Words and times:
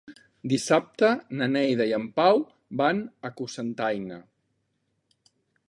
Dissabte 0.53 1.09
na 1.41 1.47
Neida 1.51 1.87
i 1.91 1.93
en 1.99 2.07
Pau 2.17 2.41
van 2.81 3.03
a 3.31 3.33
Cocentaina. 3.41 4.21